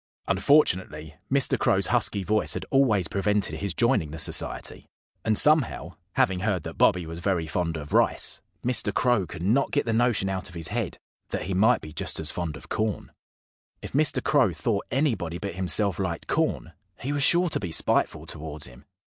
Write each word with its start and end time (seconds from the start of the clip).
Unfortunately, 0.27 1.15
Mr. 1.31 1.59
Crow's 1.59 1.85
husky 1.93 2.23
voice 2.23 2.55
had 2.55 2.65
always 2.71 3.07
prevented 3.07 3.57
his 3.59 3.75
joining 3.75 4.09
the 4.09 4.17
Society. 4.17 4.87
And 5.23 5.37
somehow 5.37 5.91
having 6.13 6.39
heard 6.39 6.63
that 6.63 6.79
Bobby 6.79 7.05
was 7.05 7.19
very 7.19 7.45
fond 7.45 7.77
of 7.77 7.93
rice 7.93 8.41
Mr. 8.65 8.91
Crow 8.91 9.27
could 9.27 9.43
not 9.43 9.69
get 9.69 9.85
the 9.85 9.93
notion 9.93 10.27
out 10.27 10.49
of 10.49 10.55
his 10.55 10.69
head 10.69 10.97
that 11.29 11.43
he 11.43 11.53
might 11.53 11.81
be 11.81 11.93
just 11.93 12.19
as 12.19 12.31
fond 12.31 12.57
of 12.57 12.67
corn. 12.67 13.11
If 13.83 13.91
Mr. 13.91 14.23
Crow 14.23 14.53
thought 14.53 14.87
anybody 14.89 15.37
but 15.37 15.53
himself 15.53 15.99
liked 15.99 16.25
corn 16.25 16.73
he 16.99 17.13
was 17.13 17.21
sure 17.21 17.49
to 17.49 17.59
be 17.59 17.71
spiteful 17.71 18.25
towards 18.25 18.65
him. 18.65 18.85